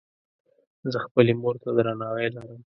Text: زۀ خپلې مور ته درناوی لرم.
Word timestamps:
زۀ 0.91 0.97
خپلې 1.05 1.33
مور 1.41 1.55
ته 1.63 1.69
درناوی 1.75 2.27
لرم. 2.35 2.61